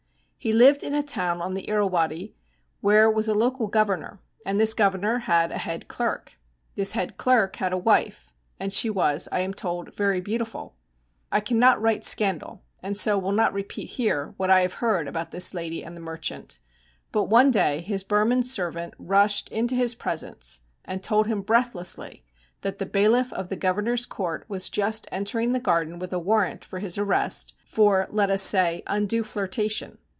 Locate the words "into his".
19.49-19.93